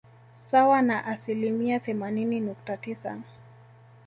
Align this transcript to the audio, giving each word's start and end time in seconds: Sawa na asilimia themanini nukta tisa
Sawa 0.33 0.81
na 0.81 1.05
asilimia 1.05 1.79
themanini 1.79 2.39
nukta 2.39 2.77
tisa 2.77 3.19